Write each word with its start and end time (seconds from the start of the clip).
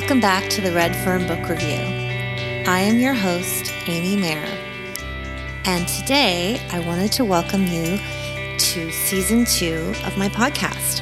Welcome 0.00 0.18
back 0.18 0.50
to 0.50 0.60
the 0.60 0.72
Red 0.72 0.96
Fern 1.04 1.24
Book 1.28 1.48
Review. 1.48 1.78
I 2.66 2.80
am 2.80 2.98
your 2.98 3.14
host, 3.14 3.72
Amy 3.86 4.16
Mayer. 4.16 4.44
And 5.66 5.86
today 5.86 6.60
I 6.72 6.80
wanted 6.80 7.12
to 7.12 7.24
welcome 7.24 7.64
you 7.68 8.00
to 8.58 8.90
season 8.90 9.44
two 9.44 9.94
of 10.04 10.18
my 10.18 10.28
podcast. 10.30 11.00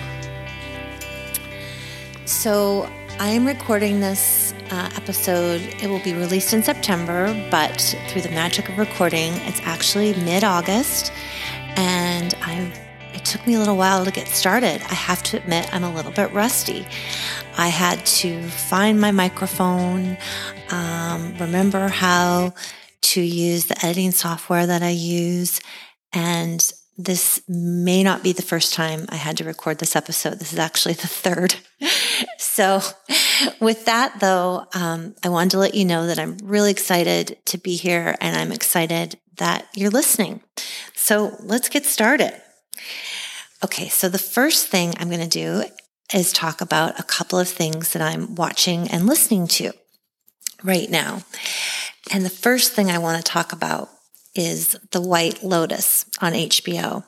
So 2.27 2.87
I 3.19 3.31
am 3.31 3.47
recording 3.47 4.01
this 4.01 4.53
uh, 4.71 4.91
episode. 4.95 5.63
It 5.81 5.89
will 5.89 6.05
be 6.05 6.13
released 6.13 6.53
in 6.53 6.63
September, 6.63 7.33
but 7.51 7.97
through 8.09 8.21
the 8.21 8.31
magic 8.33 8.69
of 8.69 8.77
recording, 8.77 9.33
it's 9.47 9.63
actually 9.63 10.13
mid 10.23 10.45
August. 10.45 11.13
And 11.77 12.35
I'm 12.43 12.71
it 13.15 13.25
took 13.25 13.47
me 13.47 13.55
a 13.55 13.59
little 13.59 13.77
while 13.77 14.05
to 14.05 14.11
get 14.11 14.29
started. 14.29 14.83
I 14.83 14.95
have 14.95 15.23
to 15.25 15.37
admit, 15.37 15.73
I'm 15.75 15.85
a 15.85 15.95
little 15.95 16.13
bit 16.13 16.33
rusty. 16.33 16.87
I 17.57 17.69
had 17.69 18.05
to 18.07 18.43
find 18.49 19.01
my 19.01 19.11
microphone, 19.11 20.17
um, 20.71 21.35
remember 21.39 21.89
how 21.89 22.55
to 23.03 23.21
use 23.21 23.67
the 23.67 23.85
editing 23.85 24.13
software 24.13 24.67
that 24.67 24.83
I 24.83 24.91
use, 24.91 25.61
and 26.13 26.73
this 26.99 27.43
may 27.49 28.03
not 28.03 28.23
be 28.23 28.33
the 28.33 28.43
first 28.43 28.75
time 28.75 29.07
I 29.09 29.17
had 29.17 29.37
to 29.39 29.45
record 29.45 29.79
this 29.79 29.97
episode. 29.97 30.39
This 30.39 30.53
is 30.53 30.59
actually 30.59 30.95
the 30.95 31.09
third. 31.09 31.57
so, 32.39 32.81
with 33.61 33.87
that, 33.87 34.21
though, 34.21 34.67
um, 34.75 35.15
I 35.25 35.29
wanted 35.29 35.51
to 35.53 35.59
let 35.59 35.75
you 35.75 35.85
know 35.85 36.07
that 36.07 36.19
I'm 36.19 36.37
really 36.43 36.71
excited 36.71 37.39
to 37.47 37.59
be 37.59 37.77
here 37.77 38.17
and 38.21 38.37
I'm 38.37 38.53
excited 38.53 39.19
that 39.39 39.67
you're 39.75 39.91
listening. 39.91 40.43
So, 40.95 41.37
let's 41.41 41.69
get 41.69 41.87
started. 41.87 42.41
Okay, 43.65 43.89
so 43.89 44.09
the 44.09 44.19
first 44.19 44.69
thing 44.69 44.95
I'm 44.99 45.09
going 45.09 45.21
to 45.21 45.29
do 45.29 45.65
is 46.13 46.33
talk 46.33 46.61
about 46.61 46.99
a 46.99 47.05
couple 47.05 47.39
of 47.39 47.49
things 47.49 47.93
that 47.93 48.03
I'm 48.03 48.35
watching 48.35 48.89
and 48.89 49.07
listening 49.07 49.47
to 49.49 49.73
right 50.63 50.91
now. 50.91 51.23
And 52.13 52.25
the 52.25 52.31
first 52.31 52.73
thing 52.73 52.91
I 52.91 52.99
want 52.99 53.25
to 53.25 53.31
talk 53.31 53.53
about 53.53 53.89
is 54.35 54.77
The 54.91 55.01
White 55.01 55.43
Lotus 55.43 56.07
on 56.21 56.33
HBO. 56.33 57.05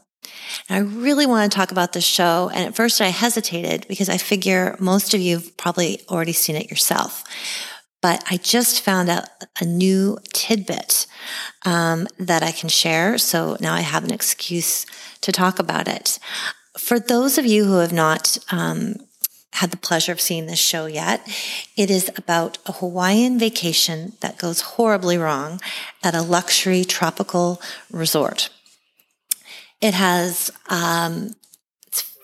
And 0.68 0.76
I 0.76 0.78
really 0.78 1.26
want 1.26 1.50
to 1.50 1.56
talk 1.56 1.72
about 1.72 1.92
this 1.92 2.04
show. 2.04 2.50
And 2.54 2.66
at 2.66 2.76
first 2.76 3.00
I 3.00 3.08
hesitated 3.08 3.86
because 3.88 4.08
I 4.08 4.16
figure 4.16 4.76
most 4.78 5.14
of 5.14 5.20
you 5.20 5.36
have 5.36 5.56
probably 5.56 6.00
already 6.08 6.32
seen 6.32 6.56
it 6.56 6.70
yourself. 6.70 7.24
But 8.04 8.22
I 8.30 8.36
just 8.36 8.82
found 8.82 9.08
out 9.08 9.24
a 9.58 9.64
new 9.64 10.18
tidbit 10.34 11.06
um, 11.64 12.06
that 12.18 12.42
I 12.42 12.52
can 12.52 12.68
share. 12.68 13.16
So 13.16 13.56
now 13.60 13.72
I 13.72 13.80
have 13.80 14.04
an 14.04 14.12
excuse 14.12 14.84
to 15.22 15.32
talk 15.32 15.58
about 15.58 15.88
it. 15.88 16.18
For 16.76 17.00
those 17.00 17.38
of 17.38 17.46
you 17.46 17.64
who 17.64 17.78
have 17.78 17.94
not 17.94 18.36
um, 18.50 18.96
had 19.54 19.70
the 19.70 19.78
pleasure 19.78 20.12
of 20.12 20.20
seeing 20.20 20.44
this 20.46 20.58
show 20.58 20.84
yet. 20.84 21.26
It 21.76 21.90
is 21.90 22.10
about 22.16 22.58
a 22.66 22.72
Hawaiian 22.72 23.38
vacation 23.38 24.12
that 24.20 24.36
goes 24.36 24.60
horribly 24.60 25.16
wrong 25.16 25.60
at 26.02 26.14
a 26.14 26.22
luxury 26.22 26.84
tropical 26.84 27.62
resort. 27.90 28.50
It 29.80 29.94
has, 29.94 30.50
um, 30.68 31.36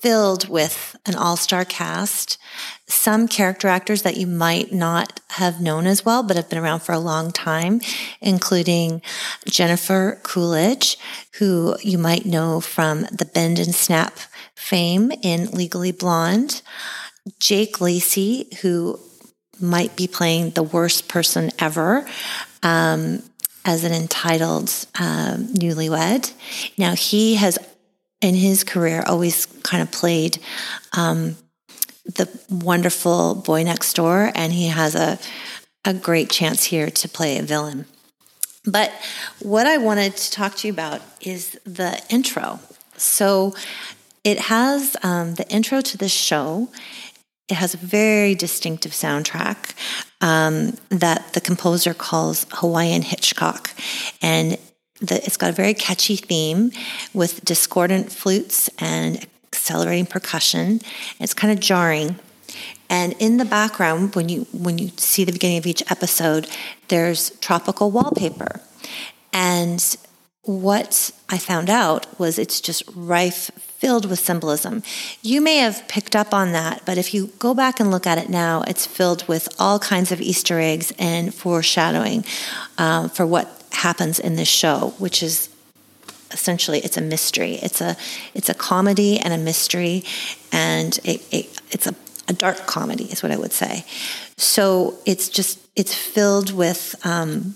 filled 0.00 0.48
with 0.48 0.96
an 1.06 1.14
all 1.14 1.36
star 1.36 1.64
cast, 1.64 2.38
some 2.86 3.28
character 3.28 3.68
actors 3.68 4.02
that 4.02 4.16
you 4.16 4.26
might 4.26 4.72
not 4.72 5.20
have 5.30 5.60
known 5.60 5.86
as 5.86 6.04
well, 6.04 6.22
but 6.22 6.36
have 6.36 6.48
been 6.48 6.58
around 6.58 6.80
for 6.80 6.92
a 6.92 6.98
long 6.98 7.30
time, 7.30 7.80
including 8.20 9.02
Jennifer 9.46 10.18
Coolidge, 10.22 10.96
who 11.38 11.76
you 11.82 11.98
might 11.98 12.26
know 12.26 12.60
from 12.60 13.02
the 13.12 13.30
Bend 13.32 13.58
and 13.58 13.74
Snap 13.74 14.18
fame 14.54 15.12
in 15.22 15.50
Legally 15.50 15.92
Blonde. 15.92 16.62
Jake 17.38 17.80
Lacy, 17.80 18.48
who 18.62 18.98
might 19.60 19.94
be 19.96 20.06
playing 20.06 20.50
the 20.50 20.62
worst 20.62 21.08
person 21.08 21.50
ever 21.58 22.06
um, 22.62 23.22
as 23.64 23.84
an 23.84 23.92
entitled 23.92 24.68
um, 24.98 25.46
newlywed. 25.48 26.32
Now, 26.78 26.94
he 26.94 27.34
has, 27.34 27.58
in 28.20 28.34
his 28.34 28.64
career, 28.64 29.02
always 29.06 29.46
kind 29.62 29.82
of 29.82 29.90
played 29.90 30.38
um, 30.96 31.36
the 32.04 32.28
wonderful 32.50 33.34
boy 33.34 33.62
next 33.62 33.94
door, 33.94 34.30
and 34.34 34.52
he 34.52 34.68
has 34.68 34.94
a, 34.94 35.18
a 35.84 35.94
great 35.94 36.30
chance 36.30 36.64
here 36.64 36.90
to 36.90 37.08
play 37.08 37.38
a 37.38 37.42
villain. 37.42 37.86
But 38.64 38.92
what 39.40 39.66
I 39.66 39.78
wanted 39.78 40.16
to 40.16 40.30
talk 40.30 40.56
to 40.56 40.68
you 40.68 40.72
about 40.72 41.00
is 41.20 41.58
the 41.64 42.02
intro. 42.10 42.60
So 42.96 43.54
it 44.22 44.38
has 44.38 44.96
um, 45.02 45.34
the 45.36 45.48
intro 45.48 45.80
to 45.80 45.96
this 45.96 46.12
show 46.12 46.68
it 47.50 47.56
has 47.56 47.74
a 47.74 47.78
very 47.78 48.34
distinctive 48.34 48.92
soundtrack 48.92 49.74
um, 50.20 50.76
that 50.90 51.32
the 51.32 51.40
composer 51.40 51.92
calls 51.92 52.46
Hawaiian 52.52 53.02
Hitchcock. 53.02 53.74
And 54.22 54.56
the, 55.00 55.16
it's 55.24 55.36
got 55.36 55.50
a 55.50 55.52
very 55.52 55.74
catchy 55.74 56.16
theme 56.16 56.72
with 57.14 57.44
discordant 57.44 58.12
flutes 58.12 58.68
and 58.78 59.26
accelerating 59.52 60.06
percussion. 60.06 60.80
It's 61.18 61.34
kind 61.34 61.52
of 61.52 61.60
jarring. 61.60 62.16
And 62.88 63.14
in 63.18 63.36
the 63.36 63.44
background, 63.44 64.14
when 64.16 64.28
you 64.28 64.46
when 64.52 64.78
you 64.78 64.90
see 64.96 65.24
the 65.24 65.32
beginning 65.32 65.58
of 65.58 65.66
each 65.66 65.82
episode, 65.90 66.48
there's 66.88 67.30
tropical 67.38 67.90
wallpaper. 67.90 68.60
And 69.32 69.96
what 70.42 71.12
I 71.28 71.38
found 71.38 71.70
out 71.70 72.18
was 72.18 72.38
it's 72.38 72.60
just 72.60 72.82
rife 72.94 73.50
filled 73.56 74.10
with 74.10 74.18
symbolism. 74.18 74.82
You 75.22 75.40
may 75.40 75.56
have 75.56 75.86
picked 75.88 76.16
up 76.16 76.34
on 76.34 76.52
that, 76.52 76.82
but 76.84 76.98
if 76.98 77.14
you 77.14 77.28
go 77.38 77.54
back 77.54 77.80
and 77.80 77.90
look 77.90 78.06
at 78.06 78.18
it 78.18 78.28
now, 78.28 78.62
it's 78.66 78.86
filled 78.86 79.26
with 79.28 79.48
all 79.58 79.78
kinds 79.78 80.12
of 80.12 80.20
Easter 80.20 80.58
eggs 80.58 80.92
and 80.98 81.32
foreshadowing 81.32 82.24
um, 82.76 83.08
for 83.08 83.24
what 83.24 83.59
happens 83.80 84.18
in 84.18 84.36
this 84.36 84.48
show, 84.48 84.94
which 84.98 85.22
is 85.22 85.48
essentially 86.32 86.78
it's 86.80 86.96
a 86.96 87.00
mystery. 87.00 87.54
It's 87.62 87.80
a 87.80 87.96
it's 88.34 88.48
a 88.48 88.54
comedy 88.54 89.18
and 89.18 89.32
a 89.34 89.38
mystery, 89.38 90.04
and 90.52 90.98
it, 91.04 91.20
it, 91.30 91.46
it's 91.70 91.86
a, 91.86 91.94
a 92.28 92.32
dark 92.32 92.66
comedy, 92.66 93.04
is 93.04 93.22
what 93.22 93.32
I 93.32 93.36
would 93.36 93.52
say. 93.52 93.84
So 94.36 94.94
it's 95.04 95.28
just 95.28 95.58
it's 95.76 95.94
filled 95.94 96.52
with 96.52 96.94
um, 97.04 97.54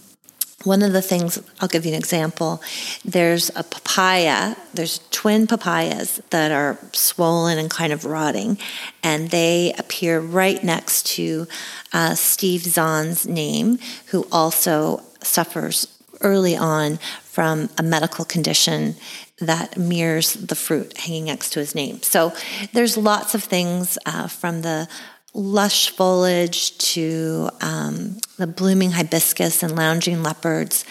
one 0.64 0.82
of 0.82 0.92
the 0.92 1.02
things, 1.02 1.40
I'll 1.60 1.68
give 1.68 1.84
you 1.84 1.92
an 1.92 1.98
example. 1.98 2.62
There's 3.04 3.50
a 3.50 3.62
papaya, 3.62 4.56
there's 4.72 5.00
twin 5.10 5.46
papayas 5.46 6.22
that 6.30 6.50
are 6.52 6.78
swollen 6.92 7.58
and 7.58 7.70
kind 7.70 7.92
of 7.92 8.04
rotting, 8.04 8.58
and 9.02 9.30
they 9.30 9.74
appear 9.78 10.20
right 10.20 10.62
next 10.64 11.06
to 11.16 11.46
uh, 11.92 12.14
Steve 12.14 12.62
Zahn's 12.62 13.26
name, 13.26 13.78
who 14.06 14.26
also 14.32 15.02
suffers 15.22 15.93
early 16.24 16.56
on 16.56 16.98
from 17.22 17.68
a 17.78 17.82
medical 17.82 18.24
condition 18.24 18.96
that 19.40 19.76
mirrors 19.76 20.34
the 20.34 20.54
fruit 20.54 20.96
hanging 20.98 21.26
next 21.26 21.50
to 21.50 21.60
his 21.60 21.74
name. 21.74 22.02
So 22.02 22.32
there's 22.72 22.96
lots 22.96 23.34
of 23.34 23.44
things 23.44 23.98
uh, 24.06 24.28
from 24.28 24.62
the 24.62 24.88
lush 25.34 25.90
foliage 25.90 26.78
to 26.78 27.50
um, 27.60 28.18
the 28.38 28.46
blooming 28.46 28.92
hibiscus 28.92 29.62
and 29.62 29.74
lounging 29.74 30.22
leopards. 30.22 30.84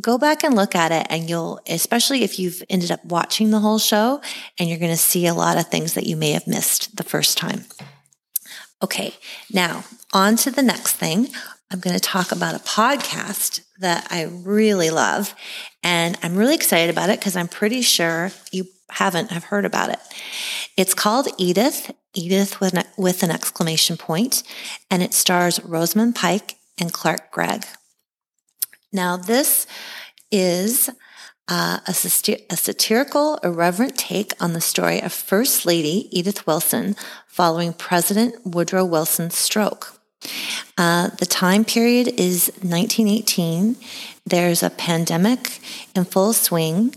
Go 0.00 0.18
back 0.18 0.44
and 0.44 0.54
look 0.54 0.76
at 0.76 0.92
it, 0.92 1.06
and 1.10 1.28
you'll, 1.28 1.60
especially 1.66 2.22
if 2.22 2.38
you've 2.38 2.62
ended 2.70 2.92
up 2.92 3.04
watching 3.04 3.50
the 3.50 3.58
whole 3.58 3.78
show, 3.78 4.20
and 4.58 4.68
you're 4.68 4.78
going 4.78 4.92
to 4.92 4.96
see 4.96 5.26
a 5.26 5.34
lot 5.34 5.58
of 5.58 5.66
things 5.66 5.94
that 5.94 6.06
you 6.06 6.16
may 6.16 6.30
have 6.30 6.46
missed 6.46 6.96
the 6.96 7.02
first 7.02 7.36
time. 7.36 7.64
Okay, 8.82 9.14
now 9.52 9.84
on 10.12 10.36
to 10.36 10.50
the 10.50 10.62
next 10.62 10.94
thing. 10.94 11.28
I'm 11.72 11.80
going 11.80 11.94
to 11.94 12.00
talk 12.00 12.32
about 12.32 12.54
a 12.54 12.58
podcast 12.58 13.62
that 13.80 14.06
I 14.10 14.24
really 14.24 14.90
love, 14.90 15.34
and 15.82 16.16
I'm 16.22 16.36
really 16.36 16.54
excited 16.54 16.90
about 16.90 17.10
it 17.10 17.18
because 17.18 17.36
I'm 17.36 17.48
pretty 17.48 17.82
sure 17.82 18.30
you 18.52 18.66
haven't 18.90 19.30
have 19.30 19.44
heard 19.44 19.64
about 19.64 19.90
it. 19.90 19.98
It's 20.76 20.94
called 20.94 21.28
Edith, 21.38 21.90
Edith 22.14 22.60
with 22.60 22.74
an, 22.74 22.84
with 22.96 23.22
an 23.22 23.30
exclamation 23.30 23.96
point, 23.96 24.42
and 24.90 25.02
it 25.02 25.14
stars 25.14 25.62
Rosamund 25.64 26.14
Pike 26.14 26.56
and 26.78 26.92
Clark 26.92 27.30
Gregg. 27.30 27.64
Now, 28.92 29.16
this 29.16 29.66
is 30.30 30.90
uh, 31.48 31.78
a, 31.86 31.90
a, 31.90 32.56
satirical, 32.56 33.36
irreverent 33.42 33.98
take 33.98 34.32
on 34.40 34.52
the 34.52 34.60
story 34.60 35.02
of 35.02 35.12
First 35.12 35.66
Lady 35.66 36.08
Edith 36.16 36.46
Wilson 36.46 36.94
following 37.26 37.72
President 37.72 38.34
Woodrow 38.44 38.84
Wilson's 38.84 39.36
stroke. 39.36 39.99
Uh, 40.76 41.08
the 41.18 41.26
time 41.26 41.64
period 41.64 42.08
is 42.18 42.52
1918. 42.62 43.76
There's 44.26 44.62
a 44.62 44.70
pandemic 44.70 45.60
in 45.94 46.04
full 46.04 46.32
swing, 46.32 46.94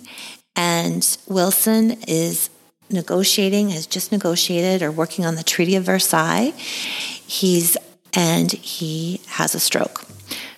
and 0.56 1.18
Wilson 1.28 1.98
is 2.08 2.50
negotiating, 2.90 3.70
has 3.70 3.88
just 3.88 4.12
negotiated 4.12 4.82
or 4.82 4.92
working 4.92 5.26
on 5.26 5.36
the 5.36 5.44
Treaty 5.44 5.76
of 5.76 5.84
Versailles. 5.84 6.54
He's 6.56 7.78
and 8.16 8.52
he 8.52 9.22
has 9.28 9.56
a 9.56 9.60
stroke. 9.60 10.06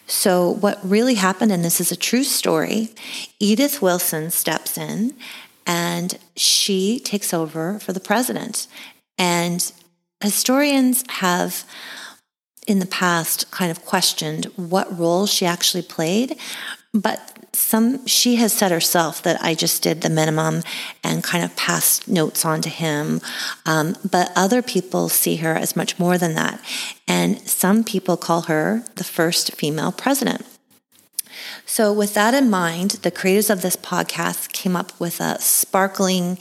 So, 0.07 0.49
what 0.49 0.79
really 0.83 1.15
happened, 1.15 1.51
and 1.51 1.63
this 1.63 1.81
is 1.81 1.91
a 1.91 1.95
true 1.95 2.23
story, 2.23 2.89
Edith 3.39 3.81
Wilson 3.81 4.29
steps 4.29 4.77
in 4.77 5.15
and 5.65 6.19
she 6.35 6.99
takes 6.99 7.33
over 7.33 7.79
for 7.79 7.91
the 7.91 7.99
president. 7.99 8.67
And 9.17 9.71
historians 10.21 11.03
have 11.09 11.63
in 12.67 12.79
the 12.79 12.85
past 12.85 13.49
kind 13.51 13.71
of 13.71 13.85
questioned 13.85 14.45
what 14.55 14.97
role 14.97 15.25
she 15.25 15.45
actually 15.45 15.83
played, 15.83 16.37
but 16.93 17.31
some 17.55 18.05
she 18.05 18.35
has 18.35 18.53
said 18.53 18.71
herself 18.71 19.23
that 19.23 19.41
I 19.41 19.53
just 19.55 19.81
did 19.81 20.01
the 20.01 20.09
minimum 20.09 20.61
and 21.03 21.23
kind 21.23 21.43
of 21.43 21.55
passed 21.55 22.07
notes 22.07 22.45
on 22.45 22.61
to 22.61 22.69
him. 22.69 23.21
Um, 23.65 23.95
but 24.09 24.31
other 24.35 24.61
people 24.61 25.09
see 25.09 25.37
her 25.37 25.55
as 25.55 25.75
much 25.75 25.97
more 25.97 26.17
than 26.17 26.35
that. 26.35 26.59
And 27.07 27.39
some 27.47 27.83
people 27.83 28.17
call 28.17 28.43
her 28.43 28.83
the 28.95 29.03
first 29.03 29.53
female 29.55 29.91
president. 29.91 30.45
So, 31.65 31.91
with 31.91 32.13
that 32.13 32.33
in 32.33 32.49
mind, 32.49 32.91
the 33.01 33.11
creators 33.11 33.49
of 33.49 33.61
this 33.61 33.75
podcast 33.75 34.51
came 34.51 34.75
up 34.75 34.97
with 34.99 35.19
a 35.19 35.39
sparkling, 35.41 36.37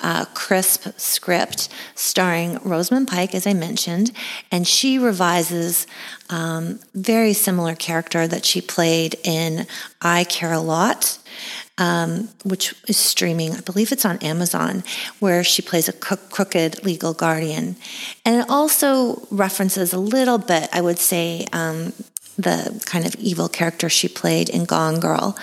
uh, 0.00 0.24
crisp 0.34 0.88
script 0.98 1.68
starring 1.94 2.58
Rosamund 2.64 3.08
Pike, 3.08 3.34
as 3.34 3.46
I 3.46 3.52
mentioned, 3.52 4.12
and 4.50 4.66
she 4.66 4.98
revises 4.98 5.86
um, 6.30 6.80
very 6.94 7.32
similar 7.32 7.74
character 7.74 8.26
that 8.26 8.44
she 8.44 8.60
played 8.60 9.16
in 9.24 9.66
I 10.00 10.24
Care 10.24 10.52
a 10.52 10.60
Lot. 10.60 11.18
Um, 11.78 12.28
which 12.44 12.74
is 12.86 12.98
streaming. 12.98 13.54
I 13.54 13.60
believe 13.60 13.92
it's 13.92 14.04
on 14.04 14.18
Amazon, 14.18 14.84
where 15.20 15.42
she 15.42 15.62
plays 15.62 15.88
a 15.88 15.92
crooked 15.94 16.84
legal 16.84 17.14
guardian. 17.14 17.76
And 18.26 18.42
it 18.42 18.50
also 18.50 19.26
references 19.30 19.94
a 19.94 19.98
little 19.98 20.36
bit, 20.36 20.68
I 20.70 20.82
would 20.82 20.98
say, 20.98 21.46
um, 21.52 21.94
the 22.42 22.82
kind 22.86 23.06
of 23.06 23.14
evil 23.16 23.48
character 23.48 23.88
she 23.88 24.08
played 24.08 24.48
in 24.48 24.64
Gone 24.64 25.00
Girl, 25.00 25.36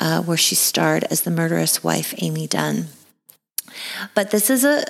uh, 0.00 0.22
where 0.22 0.36
she 0.36 0.54
starred 0.54 1.04
as 1.04 1.22
the 1.22 1.30
murderous 1.30 1.82
wife, 1.82 2.14
Amy 2.18 2.46
Dunne. 2.46 2.86
But 4.14 4.30
this 4.30 4.50
is 4.50 4.64
a, 4.64 4.84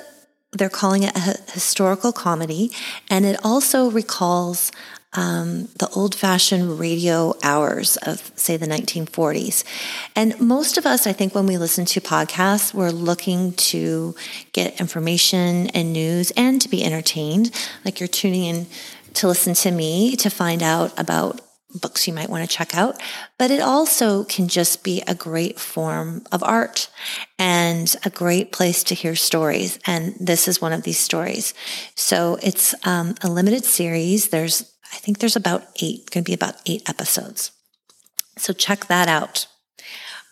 they're 0.51 0.69
calling 0.69 1.03
it 1.03 1.15
a 1.15 1.51
historical 1.51 2.11
comedy, 2.11 2.71
and 3.09 3.25
it 3.25 3.39
also 3.43 3.89
recalls 3.89 4.71
um, 5.15 5.69
the 5.77 5.89
old 5.95 6.15
fashioned 6.15 6.79
radio 6.79 7.35
hours 7.43 7.97
of, 7.97 8.31
say, 8.35 8.57
the 8.57 8.65
1940s. 8.65 9.63
And 10.15 10.39
most 10.39 10.77
of 10.77 10.85
us, 10.85 11.05
I 11.05 11.13
think, 11.13 11.35
when 11.35 11.45
we 11.45 11.57
listen 11.57 11.85
to 11.85 12.01
podcasts, 12.01 12.73
we're 12.73 12.89
looking 12.89 13.53
to 13.53 14.15
get 14.53 14.79
information 14.79 15.67
and 15.67 15.93
news 15.93 16.31
and 16.31 16.61
to 16.61 16.69
be 16.69 16.83
entertained. 16.83 17.51
Like 17.85 17.99
you're 17.99 18.07
tuning 18.07 18.43
in 18.45 18.67
to 19.15 19.27
listen 19.27 19.53
to 19.53 19.71
me 19.71 20.15
to 20.17 20.29
find 20.29 20.63
out 20.63 20.99
about 20.99 21.41
books 21.81 22.07
you 22.07 22.13
might 22.13 22.29
want 22.29 22.47
to 22.47 22.55
check 22.55 22.75
out, 22.75 23.01
but 23.37 23.51
it 23.51 23.61
also 23.61 24.23
can 24.23 24.47
just 24.47 24.83
be 24.83 25.01
a 25.07 25.15
great 25.15 25.59
form 25.59 26.23
of 26.31 26.43
art 26.43 26.89
and 27.37 27.95
a 28.05 28.09
great 28.09 28.51
place 28.51 28.83
to 28.85 28.95
hear 28.95 29.15
stories. 29.15 29.79
And 29.85 30.15
this 30.19 30.47
is 30.47 30.61
one 30.61 30.73
of 30.73 30.83
these 30.83 30.99
stories. 30.99 31.53
So 31.95 32.37
it's 32.41 32.75
um, 32.85 33.15
a 33.23 33.29
limited 33.29 33.65
series. 33.65 34.29
There's, 34.29 34.73
I 34.91 34.97
think 34.97 35.19
there's 35.19 35.35
about 35.35 35.63
eight, 35.81 36.09
going 36.11 36.23
to 36.23 36.29
be 36.29 36.35
about 36.35 36.55
eight 36.65 36.87
episodes. 36.87 37.51
So 38.37 38.53
check 38.53 38.85
that 38.87 39.07
out. 39.07 39.47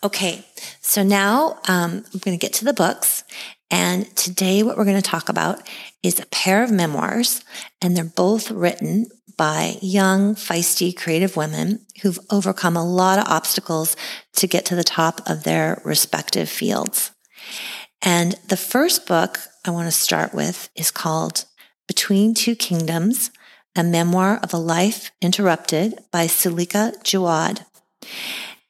Okay, 0.04 0.44
so 0.80 1.04
now 1.04 1.60
um, 1.68 2.04
I'm 2.12 2.20
going 2.20 2.36
to 2.36 2.46
get 2.46 2.52
to 2.54 2.64
the 2.64 2.72
books. 2.72 3.22
And 3.72 4.14
today, 4.14 4.62
what 4.62 4.76
we're 4.76 4.84
going 4.84 5.00
to 5.00 5.10
talk 5.10 5.30
about 5.30 5.66
is 6.02 6.20
a 6.20 6.26
pair 6.26 6.62
of 6.62 6.70
memoirs, 6.70 7.42
and 7.80 7.96
they're 7.96 8.04
both 8.04 8.50
written 8.50 9.06
by 9.38 9.78
young, 9.80 10.34
feisty, 10.34 10.94
creative 10.94 11.36
women 11.36 11.86
who've 12.02 12.18
overcome 12.30 12.76
a 12.76 12.84
lot 12.84 13.18
of 13.18 13.26
obstacles 13.26 13.96
to 14.34 14.46
get 14.46 14.66
to 14.66 14.76
the 14.76 14.84
top 14.84 15.22
of 15.26 15.44
their 15.44 15.80
respective 15.86 16.50
fields. 16.50 17.12
And 18.02 18.34
the 18.48 18.58
first 18.58 19.06
book 19.06 19.38
I 19.64 19.70
want 19.70 19.86
to 19.86 19.92
start 19.92 20.34
with 20.34 20.68
is 20.76 20.90
called 20.90 21.46
Between 21.88 22.34
Two 22.34 22.54
Kingdoms, 22.54 23.30
a 23.74 23.82
memoir 23.82 24.38
of 24.42 24.52
a 24.52 24.58
life 24.58 25.12
interrupted 25.22 25.98
by 26.12 26.26
Suleika 26.26 26.92
Jaouad. 27.02 27.64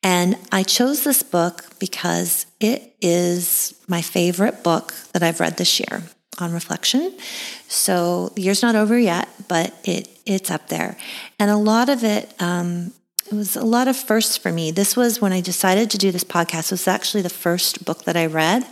And 0.02 0.37
I 0.50 0.62
chose 0.64 1.04
this 1.04 1.22
book 1.22 1.64
because 1.78 2.46
it 2.58 2.94
is 3.00 3.75
my 3.87 4.02
favorite 4.02 4.62
book 4.62 4.94
that 5.12 5.22
I've 5.22 5.40
read 5.40 5.56
this 5.56 5.78
year 5.78 6.02
on 6.38 6.52
reflection. 6.52 7.16
So 7.69 8.28
the 8.31 8.43
year's 8.43 8.62
not 8.62 8.75
over 8.75 8.99
yet, 8.99 9.28
but 9.49 9.75
it 9.84 10.08
it's 10.25 10.52
up 10.52 10.69
there, 10.69 10.96
and 11.38 11.50
a 11.50 11.56
lot 11.56 11.88
of 11.88 12.04
it. 12.04 12.32
Um, 12.40 12.93
it 13.26 13.34
was 13.34 13.56
a 13.56 13.64
lot 13.64 13.88
of 13.88 13.96
firsts 13.96 14.37
for 14.37 14.52
me. 14.52 14.70
This 14.72 14.94
was 14.94 15.20
when 15.20 15.32
I 15.32 15.40
decided 15.40 15.90
to 15.90 15.99
do 15.99 16.12
this 16.12 16.25
podcast. 16.25 16.66
It 16.66 16.72
was 16.72 16.88
actually 16.88 17.22
the 17.22 17.31
first 17.31 17.84
book 17.84 18.04
that 18.04 18.16
I 18.16 18.26
read, 18.26 18.66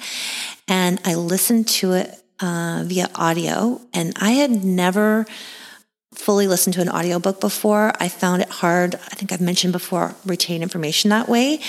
and 0.68 1.00
I 1.04 1.14
listened 1.14 1.66
to 1.68 1.92
it 1.92 2.22
uh, 2.40 2.82
via 2.86 3.08
audio. 3.14 3.80
And 3.92 4.12
I 4.20 4.32
had 4.32 4.64
never 4.64 5.26
fully 6.14 6.46
listened 6.46 6.74
to 6.74 6.80
an 6.80 6.88
audiobook 6.88 7.40
before. 7.40 7.92
I 8.00 8.08
found 8.08 8.42
it 8.42 8.48
hard. 8.48 8.94
I 8.94 9.14
think 9.14 9.32
I've 9.32 9.40
mentioned 9.40 9.72
before, 9.72 10.14
retain 10.26 10.62
information 10.62 11.10
that 11.10 11.28
way, 11.28 11.60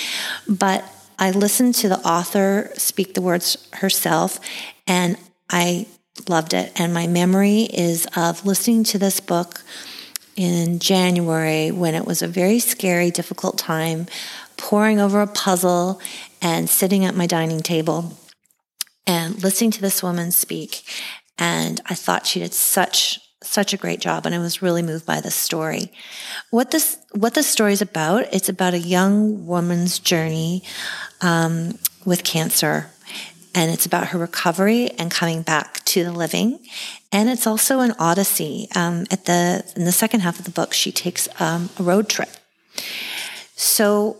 but 0.48 0.84
I 1.20 1.32
listened 1.32 1.76
to 1.76 1.90
the 1.90 2.00
author 2.00 2.72
speak 2.76 3.14
the 3.14 3.22
words 3.22 3.68
herself, 3.74 4.40
and 4.88 5.18
I 5.50 5.86
loved 6.28 6.54
it. 6.54 6.72
And 6.80 6.94
my 6.94 7.08
memory 7.08 7.62
is 7.62 8.08
of 8.16 8.46
listening 8.46 8.84
to 8.86 8.98
this 8.98 9.20
book 9.20 9.64
in 10.36 10.80
January 10.80 11.72
when 11.72 11.94
it 11.94 12.06
was 12.06 12.22
a 12.22 12.28
very 12.28 12.60
scary, 12.60 13.12
difficult 13.12 13.58
time, 13.58 14.08
poring 14.58 15.00
over 15.00 15.22
a 15.22 15.28
puzzle 15.28 16.02
and 16.42 16.70
sitting 16.70 17.06
at 17.06 17.16
my 17.16 17.28
dining 17.28 17.62
table 17.62 18.18
and 19.06 19.44
listening 19.44 19.72
to 19.72 19.82
this 19.82 20.02
woman 20.02 20.32
speak. 20.32 20.84
And 21.38 21.82
I 21.86 21.96
thought 21.96 22.26
she 22.26 22.40
did 22.40 22.54
such 22.54 23.20
such 23.44 23.74
a 23.74 23.78
great 23.78 24.00
job 24.00 24.26
and 24.26 24.36
I 24.36 24.40
was 24.40 24.62
really 24.62 24.82
moved 24.82 25.06
by 25.06 25.20
this 25.20 25.36
story. 25.36 25.92
What 26.50 26.72
this 26.72 26.98
what 27.12 27.34
the 27.34 27.44
story 27.44 27.74
is 27.74 27.82
about, 27.82 28.26
it's 28.34 28.50
about 28.50 28.74
a 28.74 28.80
young 28.80 29.46
woman's 29.48 30.00
journey 30.00 30.64
um, 31.22 31.78
with 32.06 32.24
cancer 32.24 32.92
and 33.54 33.72
it's 33.72 33.86
about 33.86 34.08
her 34.08 34.20
recovery 34.20 34.92
and 34.92 35.12
coming 35.12 35.42
back 35.42 35.84
to 35.86 36.04
the 36.04 36.12
living. 36.12 36.60
And 37.12 37.30
it's 37.30 37.46
also 37.46 37.82
an 37.82 37.94
odyssey. 38.00 38.68
Um, 38.76 39.06
at 39.12 39.26
the 39.26 39.70
in 39.76 39.84
the 39.86 39.92
second 39.92 40.22
half 40.22 40.40
of 40.40 40.46
the 40.46 40.52
book, 40.52 40.74
she 40.74 40.92
takes 40.92 41.28
um, 41.42 41.70
a 41.78 41.84
road 41.84 42.08
trip. 42.08 42.30
So, 43.56 44.18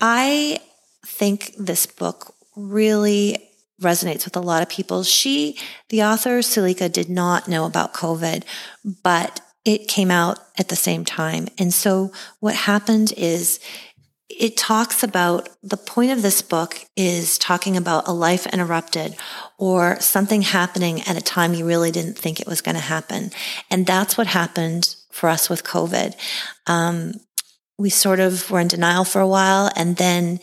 I 0.00 0.60
think 1.06 1.54
this 1.56 1.86
book 1.86 2.34
really 2.56 3.48
resonates 3.82 4.24
with 4.24 4.36
a 4.36 4.40
lot 4.40 4.62
of 4.62 4.68
people. 4.68 5.02
She, 5.02 5.58
the 5.88 6.02
author 6.02 6.42
Suleika, 6.42 6.90
did 6.90 7.08
not 7.08 7.48
know 7.48 7.66
about 7.66 7.94
COVID, 7.94 8.44
but 9.02 9.40
it 9.64 9.88
came 9.88 10.10
out 10.10 10.38
at 10.58 10.68
the 10.68 10.76
same 10.76 11.04
time. 11.04 11.48
And 11.58 11.72
so, 11.72 12.12
what 12.40 12.54
happened 12.54 13.12
is 13.16 13.60
it 14.28 14.56
talks 14.56 15.02
about 15.02 15.48
the 15.62 15.76
point 15.76 16.10
of 16.10 16.22
this 16.22 16.42
book 16.42 16.86
is 16.96 17.38
talking 17.38 17.76
about 17.76 18.08
a 18.08 18.12
life 18.12 18.46
interrupted 18.46 19.14
or 19.58 20.00
something 20.00 20.42
happening 20.42 21.02
at 21.02 21.16
a 21.16 21.20
time 21.20 21.54
you 21.54 21.66
really 21.66 21.90
didn't 21.90 22.16
think 22.16 22.40
it 22.40 22.46
was 22.46 22.62
going 22.62 22.74
to 22.74 22.80
happen. 22.80 23.30
And 23.70 23.86
that's 23.86 24.16
what 24.16 24.26
happened 24.26 24.96
for 25.10 25.28
us 25.28 25.50
with 25.50 25.64
COVID. 25.64 26.14
Um, 26.66 27.12
we 27.78 27.90
sort 27.90 28.20
of 28.20 28.50
were 28.50 28.60
in 28.60 28.68
denial 28.68 29.04
for 29.04 29.20
a 29.20 29.28
while, 29.28 29.70
and 29.76 29.96
then 29.96 30.40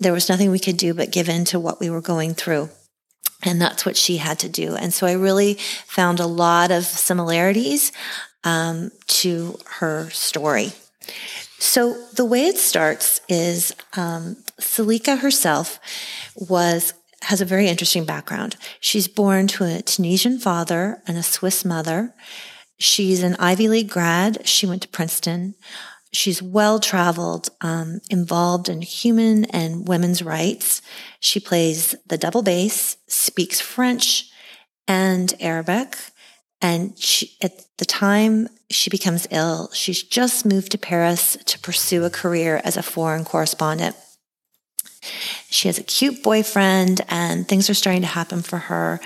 there 0.00 0.12
was 0.12 0.28
nothing 0.28 0.50
we 0.50 0.58
could 0.58 0.76
do 0.76 0.94
but 0.94 1.12
give 1.12 1.28
in 1.28 1.44
to 1.46 1.60
what 1.60 1.80
we 1.80 1.90
were 1.90 2.00
going 2.00 2.34
through. 2.34 2.68
And 3.42 3.60
that's 3.60 3.84
what 3.84 3.96
she 3.96 4.16
had 4.16 4.38
to 4.40 4.48
do. 4.48 4.74
And 4.74 4.92
so 4.92 5.06
I 5.06 5.12
really 5.12 5.54
found 5.86 6.18
a 6.18 6.26
lot 6.26 6.70
of 6.70 6.84
similarities 6.84 7.92
um, 8.42 8.90
to 9.06 9.58
her 9.78 10.08
story. 10.10 10.72
So 11.58 11.94
the 12.14 12.24
way 12.24 12.46
it 12.46 12.58
starts 12.58 13.20
is 13.28 13.74
um, 13.96 14.36
Suleika 14.58 15.18
herself 15.18 15.78
was 16.34 16.94
has 17.22 17.40
a 17.40 17.46
very 17.46 17.68
interesting 17.68 18.04
background. 18.04 18.56
She's 18.80 19.08
born 19.08 19.46
to 19.48 19.64
a 19.64 19.80
Tunisian 19.80 20.38
father 20.38 21.00
and 21.06 21.16
a 21.16 21.22
Swiss 21.22 21.64
mother. 21.64 22.14
She's 22.78 23.22
an 23.22 23.36
Ivy 23.38 23.66
League 23.68 23.88
grad. 23.88 24.46
She 24.46 24.66
went 24.66 24.82
to 24.82 24.88
Princeton. 24.88 25.54
She's 26.14 26.40
well 26.40 26.78
traveled, 26.78 27.48
um, 27.60 28.00
involved 28.08 28.68
in 28.68 28.82
human 28.82 29.46
and 29.46 29.88
women's 29.88 30.22
rights. 30.22 30.80
She 31.18 31.40
plays 31.40 31.96
the 32.06 32.16
double 32.16 32.42
bass, 32.42 32.96
speaks 33.08 33.60
French 33.60 34.30
and 34.86 35.34
Arabic, 35.40 35.96
and 36.62 36.96
she, 36.98 37.36
at 37.42 37.64
the 37.78 37.84
time 37.84 38.48
she 38.70 38.90
becomes 38.90 39.26
ill, 39.30 39.70
she's 39.72 40.04
just 40.04 40.46
moved 40.46 40.70
to 40.72 40.78
Paris 40.78 41.36
to 41.46 41.58
pursue 41.58 42.04
a 42.04 42.10
career 42.10 42.60
as 42.64 42.76
a 42.76 42.82
foreign 42.82 43.24
correspondent. 43.24 43.96
She 45.50 45.68
has 45.68 45.78
a 45.78 45.82
cute 45.82 46.22
boyfriend, 46.22 47.00
and 47.08 47.46
things 47.46 47.68
are 47.68 47.74
starting 47.74 48.02
to 48.02 48.08
happen 48.08 48.40
for 48.40 48.58
her, 48.58 49.00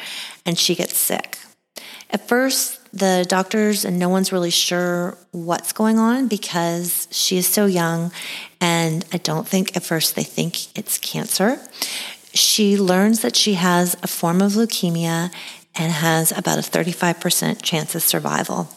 and 0.45 0.59
she 0.59 0.75
gets 0.75 0.97
sick. 0.97 1.39
At 2.11 2.29
first, 2.29 2.78
the 2.93 3.27
doctors 3.29 3.85
and 3.85 3.99
no 3.99 4.09
one's 4.09 4.33
really 4.33 4.51
sure 4.51 5.17
what's 5.33 5.73
going 5.73 5.99
on 5.99 6.29
because 6.29 7.09
she 7.11 7.37
is 7.37 7.47
so 7.47 7.67
young, 7.67 8.13
and 8.61 9.05
I 9.13 9.19
don't 9.19 9.47
think 9.47 9.77
at 9.77 9.83
first 9.83 10.17
they 10.17 10.23
think 10.23 10.77
it's 10.77 10.99
cancer. 10.99 11.61
She 12.35 12.77
learns 12.77 13.23
that 13.23 13.37
she 13.37 13.55
has 13.55 13.97
a 14.03 14.07
form 14.07 14.41
of 14.41 14.53
leukemia 14.53 15.33
and 15.75 15.93
has 15.93 16.33
about 16.33 16.59
a 16.59 16.63
35% 16.63 17.63
chance 17.63 17.95
of 17.95 18.03
survival. 18.03 18.69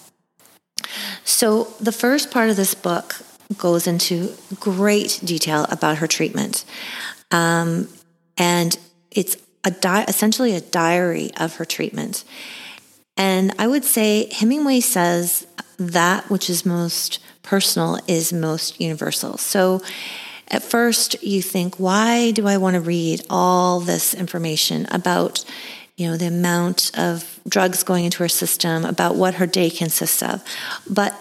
So, 1.23 1.73
the 1.79 1.91
first 1.91 2.31
part 2.31 2.49
of 2.49 2.55
this 2.55 2.73
book 2.73 3.15
goes 3.57 3.87
into 3.87 4.33
great 4.59 5.19
detail 5.23 5.65
about 5.69 5.97
her 5.97 6.07
treatment. 6.07 6.65
Um, 7.31 7.87
and 8.37 8.77
it's 9.11 9.37
a 9.63 9.71
di- 9.71 10.05
essentially 10.07 10.55
a 10.55 10.61
diary 10.61 11.31
of 11.37 11.55
her 11.55 11.65
treatment. 11.65 12.23
And 13.21 13.53
I 13.59 13.67
would 13.67 13.85
say 13.85 14.33
Hemingway 14.33 14.79
says 14.79 15.45
that 15.77 16.27
which 16.31 16.49
is 16.49 16.65
most 16.65 17.19
personal 17.43 17.99
is 18.07 18.33
most 18.33 18.81
universal. 18.81 19.37
So 19.37 19.83
at 20.47 20.63
first 20.63 21.21
you 21.21 21.43
think, 21.43 21.75
why 21.79 22.31
do 22.31 22.47
I 22.47 22.57
want 22.57 22.73
to 22.73 22.81
read 22.81 23.21
all 23.29 23.79
this 23.79 24.15
information 24.15 24.87
about, 24.89 25.45
you 25.97 26.07
know, 26.07 26.17
the 26.17 26.25
amount 26.25 26.89
of 26.97 27.39
drugs 27.47 27.83
going 27.83 28.05
into 28.05 28.23
her 28.23 28.27
system, 28.27 28.85
about 28.85 29.15
what 29.15 29.35
her 29.35 29.45
day 29.45 29.69
consists 29.69 30.23
of? 30.23 30.43
But 30.89 31.13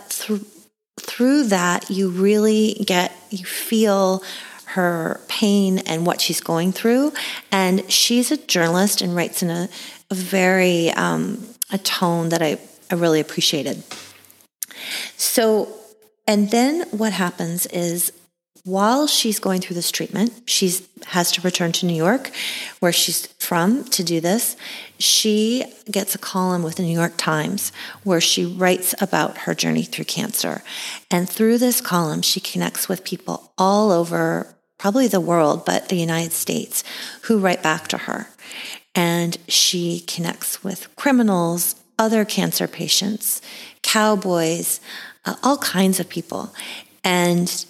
through 0.98 1.44
that, 1.48 1.90
you 1.90 2.08
really 2.08 2.82
get, 2.86 3.12
you 3.28 3.44
feel 3.44 4.22
her 4.64 5.20
pain 5.28 5.80
and 5.80 6.06
what 6.06 6.22
she's 6.22 6.40
going 6.40 6.72
through. 6.72 7.12
And 7.52 7.92
she's 7.92 8.32
a 8.32 8.38
journalist 8.38 9.02
and 9.02 9.14
writes 9.14 9.42
in 9.42 9.50
a, 9.50 9.68
a 10.10 10.14
very, 10.14 10.92
um, 10.92 11.46
a 11.72 11.78
tone 11.78 12.30
that 12.30 12.42
I, 12.42 12.58
I 12.90 12.94
really 12.94 13.20
appreciated. 13.20 13.82
So 15.16 15.68
and 16.30 16.48
then 16.52 16.82
what 16.90 17.12
happens 17.12 17.66
is 17.66 18.12
while 18.62 19.08
she's 19.08 19.40
going 19.40 19.60
through 19.60 19.74
this 19.74 19.90
treatment, 19.90 20.32
she 20.46 20.72
has 21.06 21.32
to 21.32 21.40
return 21.40 21.72
to 21.72 21.86
New 21.86 21.94
York, 21.94 22.30
where 22.78 22.92
she's 22.92 23.26
from, 23.38 23.82
to 23.86 24.04
do 24.04 24.20
this. 24.20 24.56
She 24.98 25.64
gets 25.90 26.14
a 26.14 26.18
column 26.18 26.62
with 26.62 26.76
the 26.76 26.84
New 26.84 26.96
York 26.96 27.14
Times 27.16 27.72
where 28.04 28.20
she 28.20 28.44
writes 28.44 28.94
about 29.00 29.38
her 29.38 29.54
journey 29.54 29.82
through 29.82 30.04
cancer. 30.04 30.62
And 31.10 31.28
through 31.28 31.58
this 31.58 31.80
column, 31.80 32.22
she 32.22 32.38
connects 32.38 32.88
with 32.88 33.02
people 33.02 33.50
all 33.58 33.90
over, 33.90 34.54
probably 34.80 35.06
the 35.06 35.20
world, 35.20 35.64
but 35.64 35.88
the 35.88 35.96
United 35.96 36.32
States, 36.32 36.82
who 37.22 37.38
write 37.38 37.62
back 37.62 37.86
to 37.86 37.98
her. 37.98 38.26
And 38.94 39.36
she 39.46 40.00
connects 40.00 40.64
with 40.64 40.94
criminals, 40.96 41.76
other 41.98 42.24
cancer 42.24 42.66
patients, 42.66 43.40
cowboys, 43.82 44.80
uh, 45.24 45.36
all 45.42 45.58
kinds 45.58 46.00
of 46.00 46.08
people. 46.08 46.52
And 47.04 47.64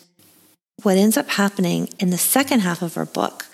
what 0.82 0.96
ends 0.96 1.16
up 1.16 1.28
happening 1.28 1.88
in 1.98 2.10
the 2.10 2.18
second 2.18 2.60
half 2.60 2.80
of 2.80 2.94
her 2.94 3.04
book 3.04 3.46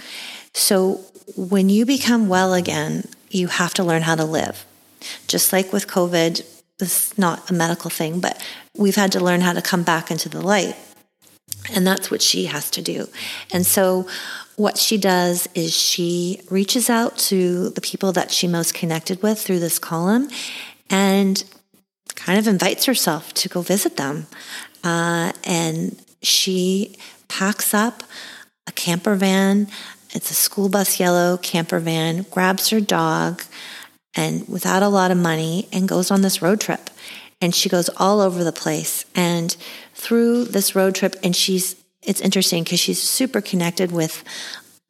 so 0.56 1.04
when 1.36 1.68
you 1.68 1.84
become 1.84 2.28
well 2.28 2.54
again, 2.54 3.04
you 3.28 3.48
have 3.48 3.75
to 3.75 3.84
learn 3.84 4.00
how 4.00 4.14
to 4.14 4.25
live. 4.25 4.64
Just 5.28 5.52
like 5.52 5.70
with 5.70 5.86
COVID, 5.86 6.42
this 6.78 7.12
is 7.12 7.18
not 7.18 7.50
a 7.50 7.52
medical 7.52 7.90
thing, 7.90 8.20
but 8.20 8.42
we've 8.75 8.96
had 8.96 9.12
to 9.12 9.20
learn 9.20 9.42
how 9.42 9.52
to 9.52 9.60
come 9.60 9.82
back 9.82 10.10
into 10.10 10.30
the 10.30 10.40
light. 10.40 10.75
And 11.75 11.87
that's 11.87 12.11
what 12.11 12.23
she 12.23 12.46
has 12.46 12.70
to 12.73 12.82
do. 12.82 13.08
And 13.52 13.66
so, 13.66 14.06
what 14.56 14.78
she 14.78 14.96
does 14.96 15.49
is 15.54 15.76
she 15.76 16.40
reaches 16.50 16.88
out 16.88 17.18
to 17.18 17.68
the 17.70 17.80
people 17.82 18.12
that 18.12 18.30
she 18.30 18.46
most 18.46 18.73
connected 18.73 19.23
with 19.23 19.38
through 19.38 19.58
this 19.58 19.78
column 19.78 20.30
and 20.88 21.44
kind 22.14 22.38
of 22.38 22.49
invites 22.49 22.87
herself 22.87 23.35
to 23.35 23.49
go 23.50 23.61
visit 23.61 23.96
them. 23.96 24.26
Uh, 24.82 25.32
and 25.44 26.00
she 26.23 26.96
packs 27.28 27.75
up 27.75 28.02
a 28.66 28.73
camper 28.73 29.14
van. 29.14 29.68
It's 30.14 30.30
a 30.30 30.35
school 30.35 30.68
bus 30.68 30.99
yellow 30.99 31.37
camper 31.37 31.78
van, 31.78 32.25
grabs 32.30 32.70
her 32.70 32.80
dog, 32.80 33.42
and 34.14 34.49
without 34.49 34.82
a 34.82 34.88
lot 34.88 35.11
of 35.11 35.18
money, 35.18 35.68
and 35.73 35.88
goes 35.88 36.11
on 36.11 36.23
this 36.23 36.40
road 36.40 36.61
trip. 36.61 36.88
And 37.40 37.55
she 37.55 37.69
goes 37.69 37.90
all 37.97 38.21
over 38.21 38.43
the 38.43 38.52
place. 38.52 39.05
And 39.14 39.57
through 39.95 40.47
this 40.47 40.75
road 40.75 40.95
trip, 40.95 41.16
and 41.23 41.35
she's, 41.35 41.76
it's 42.02 42.21
interesting 42.21 42.64
because 42.64 42.81
she's 42.81 43.02
super 43.02 43.40
connected 43.40 43.93
with 43.93 44.25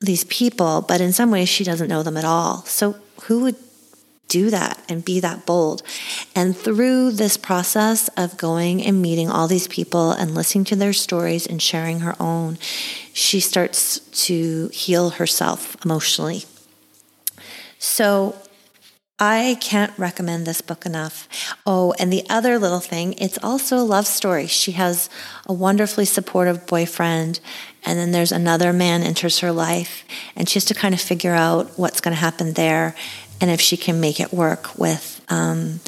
these 0.01 0.25
people, 0.25 0.83
but 0.83 1.01
in 1.01 1.13
some 1.13 1.31
ways 1.31 1.49
she 1.49 1.65
doesn't 1.65 1.89
know 1.89 2.03
them 2.03 2.17
at 2.17 2.25
all. 2.25 2.63
So 2.65 2.97
who 3.23 3.41
would 3.43 3.57
do 4.29 4.51
that 4.51 4.83
and 4.89 5.05
be 5.05 5.21
that 5.21 5.47
bold. 5.47 5.83
And 6.35 6.57
through 6.57 7.13
this 7.13 7.37
process 7.37 8.09
of 8.17 8.37
going 8.37 8.83
and 8.83 9.01
meeting 9.01 9.31
all 9.31 9.47
these 9.47 9.69
people 9.69 10.11
and 10.11 10.35
listening 10.35 10.65
to 10.67 10.77
their 10.77 10.93
stories 10.93 11.47
and 11.47 11.63
sharing 11.63 12.01
her 12.01 12.15
own, 12.21 12.59
she 13.13 13.41
starts 13.41 14.01
to 14.25 14.69
heal 14.69 15.11
herself 15.11 15.77
emotionally. 15.85 16.45
So 17.79 18.37
I 19.19 19.57
can't 19.61 19.97
recommend 19.99 20.47
this 20.47 20.61
book 20.61 20.85
enough. 20.85 21.27
Oh, 21.65 21.95
and 21.99 22.13
the 22.13 22.25
other 22.29 22.59
little 22.59 22.81
thing, 22.81 23.15
it's 23.15 23.39
also 23.43 23.79
a 23.79 23.81
love 23.81 24.07
story. 24.07 24.47
She 24.47 24.73
has 24.73 25.09
a 25.47 25.55
wonderfully 25.55 26.05
supportive 26.05 26.67
boyfriend, 26.67 27.41
and 27.85 27.99
then 27.99 28.13
there's 28.13 28.33
another 28.33 28.75
man 28.75 29.03
enters 29.03 29.39
her 29.39 29.53
life, 29.53 30.05
and 30.35 30.49
she 30.49 30.57
has 30.57 30.67
to 30.67 30.75
kind 30.75 30.95
of 30.95 31.01
figure 31.01 31.33
out 31.33 31.79
what's 31.79 32.03
going 32.03 32.15
to 32.15 32.21
happen 32.21 32.53
there 32.53 32.95
and 33.41 33.51
if 33.51 33.61
she 33.61 33.77
can 33.77 34.01
make 34.01 34.21
it 34.21 34.33
work 34.33 34.79
with 34.79 35.25
um, 35.29 35.81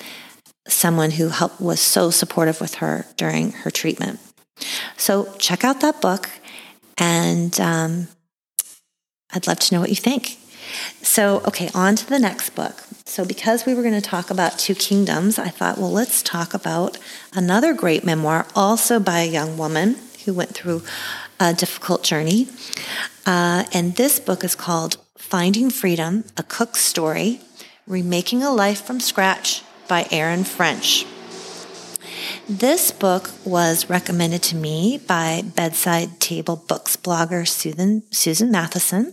someone 0.67 1.13
who 1.13 1.29
helped, 1.29 1.61
was 1.61 1.81
so 1.81 2.11
supportive 2.11 2.61
with 2.61 2.77
her 2.77 3.07
during 3.17 3.53
her 3.53 3.71
treatment. 3.71 4.21
So 4.97 5.33
check 5.39 5.65
out 5.65 5.81
that 5.81 6.01
book, 6.01 6.29
and 6.99 7.59
um, 7.61 8.09
I'd 9.33 9.47
love 9.47 9.61
to 9.61 9.75
know 9.75 9.81
what 9.81 9.91
you 9.91 9.97
think. 9.97 10.39
So, 11.03 11.43
okay, 11.47 11.71
on 11.75 11.97
to 11.97 12.07
the 12.07 12.19
next 12.19 12.51
book. 12.51 12.83
So, 13.05 13.25
because 13.25 13.65
we 13.65 13.75
were 13.75 13.83
going 13.83 13.95
to 13.95 14.01
talk 14.01 14.31
about 14.31 14.59
Two 14.59 14.75
Kingdoms, 14.75 15.39
I 15.39 15.49
thought, 15.49 15.79
well, 15.79 15.91
let's 15.91 16.23
talk 16.23 16.55
about 16.55 16.99
another 17.33 17.73
great 17.73 18.05
memoir, 18.05 18.47
also 18.55 19.01
by 19.01 19.21
a 19.21 19.31
young 19.31 19.57
woman 19.57 19.97
who 20.25 20.35
went 20.35 20.55
through 20.55 20.83
a 21.41 21.55
difficult 21.55 22.03
journey. 22.03 22.49
Uh, 23.25 23.65
and 23.73 23.97
this 23.97 24.21
book 24.21 24.45
is 24.45 24.55
called 24.55 24.99
Finding 25.17 25.71
Freedom, 25.71 26.25
A 26.37 26.43
Cook's 26.43 26.81
Story, 26.81 27.41
Remaking 27.87 28.43
a 28.43 28.51
Life 28.51 28.83
from 28.83 29.01
Scratch 29.01 29.63
by 29.89 30.07
Erin 30.11 30.45
French. 30.45 31.07
This 32.49 32.93
book 32.93 33.31
was 33.45 33.91
recommended 33.91 34.43
to 34.45 34.57
me 34.57 34.97
by 34.97 35.43
Bedside 35.55 36.19
Table 36.19 36.57
Books 36.57 36.97
blogger 36.97 37.47
Susan, 37.47 38.05
Susan 38.11 38.51
Matheson. 38.51 39.13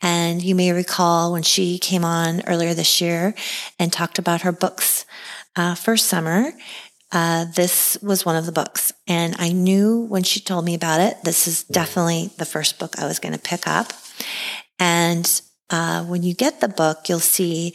And 0.00 0.42
you 0.42 0.54
may 0.54 0.72
recall 0.72 1.32
when 1.32 1.42
she 1.42 1.78
came 1.78 2.06
on 2.06 2.40
earlier 2.46 2.72
this 2.72 3.02
year 3.02 3.34
and 3.78 3.92
talked 3.92 4.18
about 4.18 4.42
her 4.42 4.52
books 4.52 5.04
uh, 5.56 5.74
for 5.74 5.98
summer. 5.98 6.52
Uh, 7.12 7.44
this 7.54 7.98
was 8.00 8.24
one 8.24 8.34
of 8.34 8.46
the 8.46 8.52
books. 8.52 8.94
And 9.06 9.36
I 9.38 9.52
knew 9.52 10.00
when 10.00 10.22
she 10.22 10.40
told 10.40 10.64
me 10.64 10.74
about 10.74 11.02
it, 11.02 11.18
this 11.22 11.46
is 11.46 11.64
definitely 11.64 12.30
the 12.38 12.46
first 12.46 12.78
book 12.78 12.98
I 12.98 13.04
was 13.04 13.18
going 13.18 13.34
to 13.34 13.38
pick 13.38 13.66
up. 13.66 13.92
And 14.78 15.42
uh, 15.68 16.04
when 16.04 16.22
you 16.22 16.32
get 16.32 16.62
the 16.62 16.68
book, 16.68 17.10
you'll 17.10 17.20
see 17.20 17.74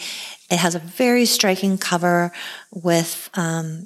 it 0.50 0.58
has 0.58 0.74
a 0.74 0.80
very 0.80 1.26
striking 1.26 1.78
cover 1.78 2.32
with 2.72 3.30
um, 3.36 3.84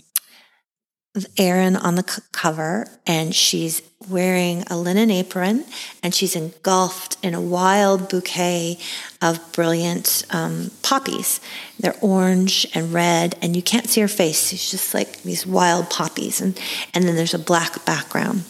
Erin 1.38 1.76
on 1.76 1.96
the 1.96 2.06
c- 2.08 2.22
cover, 2.32 2.88
and 3.06 3.36
she's 3.36 3.82
wearing 4.10 4.64
a 4.70 4.78
linen 4.78 5.10
apron 5.10 5.64
and 6.02 6.14
she's 6.14 6.36
engulfed 6.36 7.18
in 7.24 7.34
a 7.34 7.42
wild 7.42 8.10
bouquet 8.10 8.78
of 9.22 9.40
brilliant 9.54 10.26
um, 10.32 10.72
poppies. 10.82 11.40
They're 11.80 11.96
orange 12.02 12.68
and 12.74 12.94
red, 12.94 13.36
and 13.42 13.56
you 13.56 13.62
can't 13.62 13.88
see 13.88 14.02
her 14.02 14.08
face. 14.08 14.50
She's 14.50 14.72
just 14.72 14.94
like 14.94 15.22
these 15.24 15.46
wild 15.46 15.90
poppies, 15.90 16.42
and, 16.42 16.60
and 16.94 17.06
then 17.06 17.16
there's 17.16 17.34
a 17.34 17.40
black 17.40 17.86
background. 17.86 18.44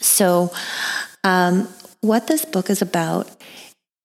So, 0.00 0.52
um, 1.24 1.68
what 2.00 2.28
this 2.28 2.44
book 2.44 2.70
is 2.70 2.80
about 2.80 3.28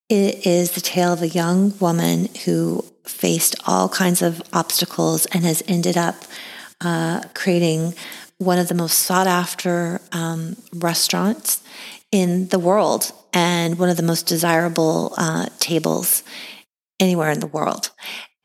it 0.10 0.46
is 0.46 0.72
the 0.72 0.82
tale 0.82 1.14
of 1.14 1.22
a 1.22 1.28
young 1.28 1.78
woman 1.80 2.28
who 2.46 2.84
faced 3.04 3.56
all 3.66 3.88
kinds 3.90 4.22
of 4.22 4.42
obstacles 4.52 5.26
and 5.28 5.44
has 5.44 5.64
ended 5.68 5.98
up 5.98 6.16
uh, 6.84 7.24
creating 7.34 7.94
one 8.38 8.60
of 8.60 8.68
the 8.68 8.74
most 8.74 9.00
sought 9.00 9.28
after 9.28 10.02
um, 10.12 10.56
restaurants 10.74 11.64
in 12.12 12.48
the 12.50 12.60
world 12.60 13.12
and 13.34 13.80
one 13.80 13.90
of 13.90 13.98
the 13.98 14.04
most 14.04 14.28
desirable 14.28 15.14
uh, 15.18 15.48
tables 15.60 16.24
anywhere 17.00 17.32
in 17.32 17.40
the 17.40 17.48
world. 17.48 17.92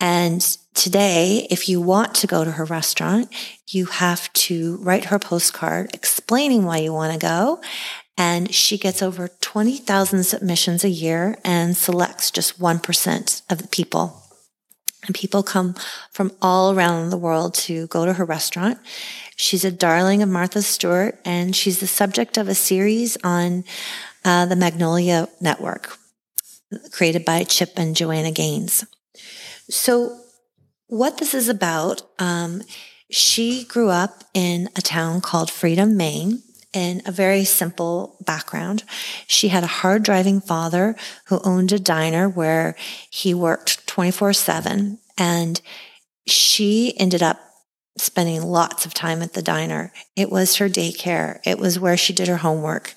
And 0.00 0.40
today, 0.75 1.47
if 1.50 1.68
you 1.68 1.80
want 1.80 2.14
to 2.16 2.26
go 2.26 2.45
to 2.45 2.52
her 2.52 2.64
restaurant, 2.64 3.28
you 3.68 3.87
have 3.87 4.33
to 4.35 4.76
write 4.76 5.07
her 5.07 5.18
postcard 5.18 5.90
explaining 5.92 6.64
why 6.64 6.78
you 6.78 6.92
want 6.92 7.12
to 7.12 7.18
go 7.18 7.61
and 8.18 8.52
she 8.52 8.76
gets 8.76 9.00
over 9.00 9.28
20,000 9.28 10.25
submissions 10.25 10.83
a 10.83 10.88
year 10.88 11.38
and 11.45 11.76
selects 11.76 12.33
just 12.33 12.61
1% 12.61 13.42
of 13.49 13.59
the 13.59 13.68
people. 13.68 14.27
And 15.07 15.14
people 15.14 15.43
come 15.43 15.75
from 16.11 16.33
all 16.43 16.75
around 16.75 17.11
the 17.11 17.17
world 17.17 17.55
to 17.55 17.87
go 17.87 18.05
to 18.05 18.14
her 18.14 18.25
restaurant. 18.25 18.78
She's 19.37 19.64
a 19.64 19.71
darling 19.71 20.23
of 20.23 20.28
Martha 20.28 20.61
Stewart, 20.62 21.19
and 21.25 21.55
she's 21.55 21.81
the 21.81 21.87
subject 21.87 22.37
of 22.37 22.49
a 22.49 22.55
series 22.55 23.17
on 23.23 23.64
uh, 24.25 24.47
the 24.47 24.57
Magnolia 24.57 25.28
Network, 25.40 25.97
created 26.90 27.25
by 27.25 27.45
Chip 27.45 27.75
and 27.76 27.95
Joanna 27.95 28.33
Gaines. 28.33 28.85
So 29.71 30.19
what 30.88 31.19
this 31.19 31.35
is 31.35 31.49
about, 31.49 32.02
um, 32.19 32.62
she 33.11 33.64
grew 33.64 33.90
up 33.90 34.25
in 34.35 34.69
a 34.75 34.83
town 34.83 35.21
called 35.21 35.50
Freedom, 35.50 35.97
Maine, 35.97 36.43
in 36.75 37.00
a 37.07 37.12
very 37.12 37.45
simple 37.45 38.17
background. 38.25 38.85
She 39.26 39.49
had 39.49 39.64
a 39.64 39.69
hard 39.69 40.02
driving 40.02 40.40
father 40.40 40.97
who 41.26 41.40
owned 41.45 41.73
a 41.73 41.78
diner 41.78 42.28
where 42.28 42.75
he 43.11 43.33
worked 43.33 43.87
24 43.99 44.33
7. 44.33 44.99
And 45.19 45.61
she 46.25 46.95
ended 47.00 47.21
up 47.21 47.40
spending 47.97 48.45
lots 48.45 48.87
of 48.87 48.95
time 48.95 49.23
at 49.23 49.33
the 49.33 49.43
diner. 49.43 49.93
It 50.14 50.31
was 50.31 50.59
her 50.59 50.69
daycare. 50.69 51.40
It 51.45 51.59
was 51.59 51.81
where 51.81 51.97
she 51.97 52.12
did 52.12 52.28
her 52.28 52.37
homework. 52.37 52.95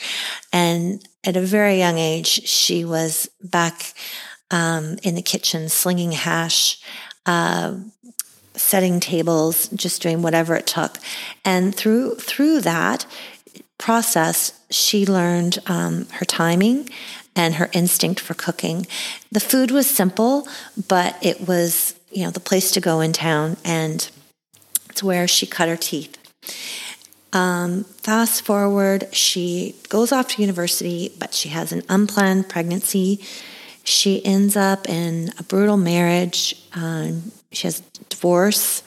And 0.54 1.04
at 1.24 1.36
a 1.36 1.42
very 1.42 1.80
young 1.80 1.98
age, 1.98 2.28
she 2.28 2.86
was 2.86 3.28
back 3.42 3.96
um, 4.52 5.00
in 5.02 5.16
the 5.16 5.24
kitchen 5.24 5.70
slinging 5.70 6.12
hash, 6.12 6.80
uh, 7.26 7.78
setting 8.54 9.00
tables, 9.00 9.70
just 9.70 10.04
doing 10.04 10.22
whatever 10.22 10.56
it 10.56 10.68
took. 10.68 11.00
And 11.44 11.74
through 11.74 12.18
through 12.18 12.62
that 12.62 13.08
process, 13.80 14.54
she 14.70 15.08
learned 15.08 15.58
um, 15.66 16.06
her 16.12 16.26
timing 16.26 16.90
and 17.36 17.56
her 17.56 17.70
instinct 17.74 18.20
for 18.20 18.34
cooking. 18.34 18.86
The 19.32 19.40
food 19.40 19.72
was 19.72 19.90
simple, 19.90 20.48
but 20.88 21.18
it 21.22 21.48
was 21.48 21.96
you 22.12 22.24
know 22.24 22.32
the 22.32 22.40
place 22.40 22.72
to 22.72 22.82
go 22.82 23.00
in 23.00 23.14
town, 23.14 23.58
and 23.64 24.10
it's 24.90 25.04
where 25.04 25.28
she 25.28 25.46
cut 25.46 25.70
her 25.70 25.78
teeth. 25.78 26.18
Um, 27.34 27.86
fast 27.86 28.42
forward, 28.42 29.14
she 29.16 29.76
goes 29.88 30.12
off 30.12 30.28
to 30.30 30.42
university, 30.42 31.14
but 31.18 31.34
she 31.34 31.50
has 31.50 31.72
an 31.72 31.82
unplanned 31.88 32.50
pregnancy. 32.50 33.24
She 33.84 34.24
ends 34.26 34.58
up 34.58 34.88
in 34.90 35.32
a 35.40 35.44
brutal 35.44 35.78
marriage. 35.78 36.62
Um, 36.76 37.32
she 37.52 37.68
has 37.68 37.80
divorce. 38.10 38.84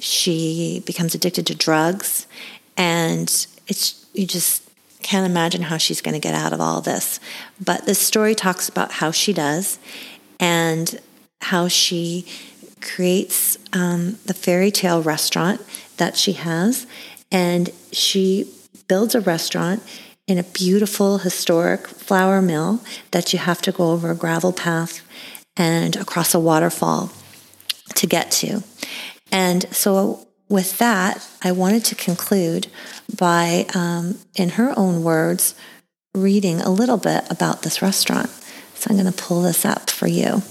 She 0.00 0.82
becomes 0.84 1.14
addicted 1.14 1.46
to 1.46 1.54
drugs, 1.54 2.26
and 2.76 3.28
it's 3.68 4.04
you 4.12 4.26
just 4.26 4.65
can't 5.02 5.26
imagine 5.26 5.62
how 5.62 5.76
she's 5.76 6.00
going 6.00 6.14
to 6.14 6.20
get 6.20 6.34
out 6.34 6.52
of 6.52 6.60
all 6.60 6.80
this. 6.80 7.20
But 7.62 7.86
the 7.86 7.94
story 7.94 8.34
talks 8.34 8.68
about 8.68 8.92
how 8.92 9.10
she 9.10 9.32
does, 9.32 9.78
and 10.40 11.00
how 11.40 11.68
she 11.68 12.26
creates 12.80 13.58
um, 13.72 14.18
the 14.26 14.34
fairy 14.34 14.70
tale 14.70 15.02
restaurant 15.02 15.60
that 15.96 16.16
she 16.16 16.32
has, 16.32 16.86
and 17.30 17.70
she 17.92 18.52
builds 18.88 19.14
a 19.14 19.20
restaurant 19.20 19.82
in 20.26 20.38
a 20.38 20.42
beautiful 20.42 21.18
historic 21.18 21.86
flour 21.86 22.42
mill 22.42 22.80
that 23.12 23.32
you 23.32 23.38
have 23.38 23.62
to 23.62 23.72
go 23.72 23.90
over 23.90 24.10
a 24.10 24.14
gravel 24.14 24.52
path 24.52 25.02
and 25.56 25.96
across 25.96 26.34
a 26.34 26.40
waterfall 26.40 27.10
to 27.94 28.06
get 28.06 28.30
to. 28.30 28.62
And 29.30 29.64
so, 29.74 30.25
with 30.48 30.78
that, 30.78 31.26
I 31.42 31.52
wanted 31.52 31.84
to 31.86 31.94
conclude 31.94 32.68
by, 33.16 33.66
um, 33.74 34.18
in 34.34 34.50
her 34.50 34.72
own 34.76 35.02
words, 35.02 35.54
reading 36.14 36.60
a 36.60 36.70
little 36.70 36.96
bit 36.96 37.24
about 37.30 37.62
this 37.62 37.82
restaurant. 37.82 38.30
So, 38.74 38.88
I'm 38.90 38.96
going 38.96 39.12
to 39.12 39.22
pull 39.22 39.42
this 39.42 39.64
up 39.64 39.90
for 39.90 40.06
you. 40.06 40.42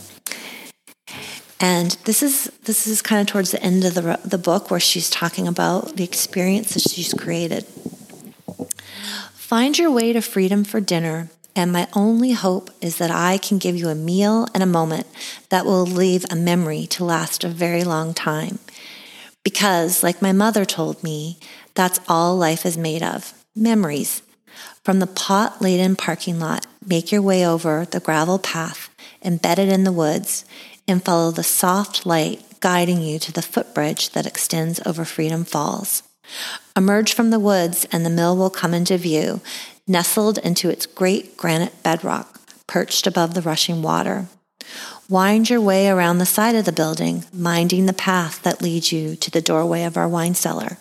And 1.59 1.91
this 2.03 2.21
is 2.21 2.51
this 2.65 2.85
is 2.85 3.01
kind 3.01 3.21
of 3.21 3.27
towards 3.27 3.51
the 3.51 3.63
end 3.63 3.85
of 3.85 3.93
the 3.93 4.19
the 4.25 4.37
book 4.37 4.69
where 4.69 4.79
she's 4.79 5.09
talking 5.09 5.47
about 5.47 5.95
the 5.95 6.03
experiences 6.03 6.83
she's 6.83 7.13
created. 7.13 7.65
Find 9.33 9.77
your 9.77 9.91
way 9.91 10.11
to 10.11 10.21
freedom 10.21 10.63
for 10.63 10.81
dinner, 10.81 11.29
and 11.55 11.71
my 11.71 11.87
only 11.93 12.33
hope 12.33 12.71
is 12.81 12.97
that 12.97 13.11
I 13.11 13.37
can 13.37 13.57
give 13.57 13.75
you 13.75 13.87
a 13.87 13.95
meal 13.95 14.47
and 14.53 14.61
a 14.61 14.67
moment 14.67 15.07
that 15.49 15.65
will 15.65 15.85
leave 15.85 16.25
a 16.29 16.35
memory 16.35 16.87
to 16.87 17.05
last 17.05 17.43
a 17.43 17.47
very 17.47 17.83
long 17.83 18.13
time. 18.13 18.59
Because, 19.45 20.03
like 20.03 20.21
my 20.21 20.33
mother 20.33 20.65
told 20.65 21.01
me, 21.01 21.39
that's 21.75 22.01
all 22.09 22.35
life 22.35 22.65
is 22.65 22.77
made 22.77 23.01
of 23.03 23.33
memories. 23.55 24.21
From 24.83 24.99
the 24.99 25.07
pot 25.07 25.61
laden 25.61 25.95
parking 25.95 26.39
lot, 26.39 26.67
make 26.85 27.11
your 27.11 27.21
way 27.21 27.47
over 27.47 27.85
the 27.85 28.01
gravel 28.01 28.39
path 28.39 28.89
embedded 29.23 29.69
in 29.69 29.83
the 29.83 29.91
woods 29.91 30.45
and 30.87 31.03
follow 31.03 31.31
the 31.31 31.43
soft 31.43 32.05
light 32.05 32.41
guiding 32.59 33.01
you 33.01 33.19
to 33.19 33.31
the 33.31 33.41
footbridge 33.41 34.09
that 34.11 34.25
extends 34.25 34.79
over 34.85 35.05
Freedom 35.05 35.45
Falls. 35.45 36.03
Emerge 36.75 37.13
from 37.13 37.29
the 37.29 37.39
woods 37.39 37.85
and 37.91 38.05
the 38.05 38.09
mill 38.09 38.35
will 38.35 38.49
come 38.49 38.73
into 38.73 38.97
view, 38.97 39.41
nestled 39.87 40.39
into 40.39 40.69
its 40.69 40.85
great 40.85 41.37
granite 41.37 41.83
bedrock, 41.83 42.39
perched 42.67 43.05
above 43.05 43.33
the 43.35 43.41
rushing 43.41 43.81
water. 43.81 44.27
Wind 45.07 45.51
your 45.51 45.61
way 45.61 45.87
around 45.87 46.17
the 46.17 46.25
side 46.25 46.55
of 46.55 46.65
the 46.65 46.71
building, 46.71 47.25
minding 47.31 47.85
the 47.85 47.93
path 47.93 48.41
that 48.41 48.59
leads 48.59 48.91
you 48.91 49.15
to 49.17 49.29
the 49.29 49.41
doorway 49.41 49.83
of 49.83 49.97
our 49.97 50.09
wine 50.09 50.33
cellar. 50.33 50.79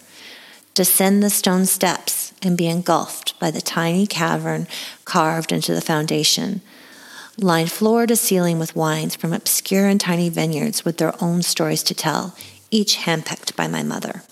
Descend 0.72 1.22
the 1.22 1.28
stone 1.28 1.66
steps 1.66 2.32
and 2.40 2.56
be 2.56 2.66
engulfed 2.66 3.38
by 3.38 3.50
the 3.50 3.60
tiny 3.60 4.06
cavern 4.06 4.66
carved 5.04 5.52
into 5.52 5.74
the 5.74 5.82
foundation, 5.82 6.62
lined 7.37 7.70
floor 7.70 8.06
to 8.06 8.16
ceiling 8.16 8.58
with 8.58 8.74
wines 8.74 9.14
from 9.14 9.34
obscure 9.34 9.88
and 9.88 10.00
tiny 10.00 10.30
vineyards 10.30 10.87
with 10.87 10.96
their 10.96 11.12
own 11.22 11.42
stories 11.42 11.82
to 11.82 11.94
tell, 11.94 12.34
each 12.70 12.96
handpicked 13.00 13.54
by 13.54 13.68
my 13.68 13.82
mother. 13.82 14.22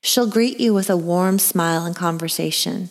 She'll 0.00 0.28
greet 0.28 0.60
you 0.60 0.72
with 0.72 0.88
a 0.88 0.96
warm 0.96 1.40
smile 1.40 1.84
and 1.84 1.96
conversation, 1.96 2.90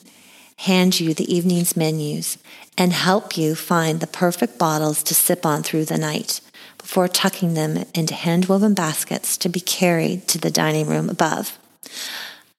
hand 0.57 0.99
you 0.99 1.13
the 1.13 1.33
evening's 1.33 1.75
menus, 1.75 2.37
and 2.77 2.93
help 2.93 3.37
you 3.37 3.55
find 3.55 3.99
the 3.99 4.07
perfect 4.07 4.57
bottles 4.57 5.03
to 5.03 5.13
sip 5.13 5.45
on 5.45 5.63
through 5.63 5.85
the 5.85 5.97
night 5.97 6.41
before 6.77 7.07
tucking 7.07 7.53
them 7.53 7.83
into 7.93 8.13
hand-woven 8.13 8.73
baskets 8.73 9.37
to 9.37 9.49
be 9.49 9.59
carried 9.59 10.27
to 10.27 10.37
the 10.37 10.51
dining 10.51 10.87
room 10.87 11.09
above. 11.09 11.57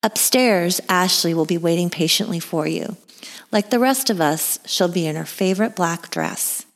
Upstairs, 0.02 0.80
Ashley 0.88 1.34
will 1.34 1.46
be 1.46 1.58
waiting 1.58 1.90
patiently 1.90 2.40
for 2.40 2.66
you 2.66 2.96
like 3.52 3.70
the 3.70 3.78
rest 3.78 4.10
of 4.10 4.20
us, 4.20 4.58
she'll 4.66 4.88
be 4.88 5.06
in 5.06 5.16
her 5.16 5.24
favorite 5.24 5.76
black 5.76 6.10
dress, 6.10 6.66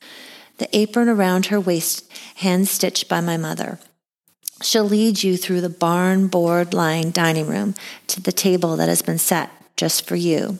the 0.57 0.75
apron 0.75 1.09
around 1.09 1.47
her 1.47 1.59
waist, 1.59 2.11
hand 2.35 2.67
stitched 2.67 3.09
by 3.09 3.21
my 3.21 3.37
mother. 3.37 3.79
She'll 4.61 4.85
lead 4.85 5.23
you 5.23 5.37
through 5.37 5.61
the 5.61 5.69
barn 5.69 6.27
board 6.27 6.73
lined 6.73 7.13
dining 7.13 7.47
room 7.47 7.73
to 8.07 8.21
the 8.21 8.31
table 8.31 8.75
that 8.77 8.89
has 8.89 9.01
been 9.01 9.17
set 9.17 9.49
just 9.75 10.07
for 10.07 10.15
you. 10.15 10.59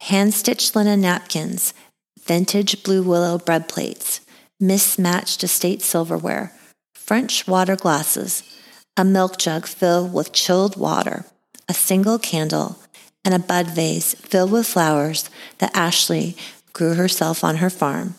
Hand 0.00 0.34
stitched 0.34 0.76
linen 0.76 1.00
napkins, 1.00 1.74
vintage 2.22 2.82
blue 2.82 3.02
willow 3.02 3.38
bread 3.38 3.68
plates, 3.68 4.20
mismatched 4.60 5.42
estate 5.42 5.82
silverware, 5.82 6.52
French 6.94 7.46
water 7.46 7.76
glasses, 7.76 8.42
a 8.96 9.04
milk 9.04 9.38
jug 9.38 9.66
filled 9.66 10.12
with 10.12 10.32
chilled 10.32 10.76
water, 10.76 11.24
a 11.68 11.74
single 11.74 12.18
candle, 12.18 12.78
and 13.24 13.34
a 13.34 13.38
bud 13.38 13.68
vase 13.68 14.14
filled 14.14 14.52
with 14.52 14.66
flowers 14.66 15.28
that 15.58 15.76
Ashley 15.76 16.36
grew 16.72 16.94
herself 16.94 17.42
on 17.42 17.56
her 17.56 17.70
farm. 17.70 18.14